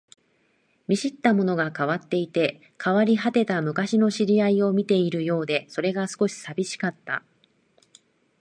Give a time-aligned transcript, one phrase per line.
[0.87, 7.21] 見知ったものが変わっていて、変わり果てた昔の知り合いを見ているようで、それが少し寂しかった